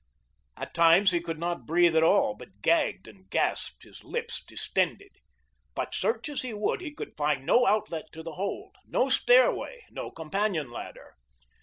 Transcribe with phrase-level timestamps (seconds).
[0.57, 5.11] At times he could not breathe at all, but gagged and gasped, his lips distended.
[5.75, 9.85] But search as he would he could find no outlet to the hold, no stairway,
[9.91, 11.13] no companion ladder.